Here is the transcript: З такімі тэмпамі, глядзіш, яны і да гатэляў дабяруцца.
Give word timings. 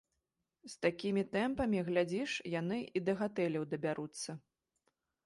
З 0.71 0.77
такімі 0.85 1.23
тэмпамі, 1.35 1.83
глядзіш, 1.89 2.31
яны 2.53 2.79
і 3.01 3.05
да 3.11 3.15
гатэляў 3.21 3.63
дабяруцца. 3.75 4.31